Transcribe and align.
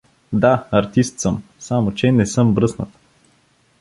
—Да, 0.33 0.67
артист 0.71 1.19
съм, 1.19 1.43
само 1.59 1.93
че 1.93 2.11
не 2.11 2.25
съм 2.25 2.53
бръснат. 2.53 2.89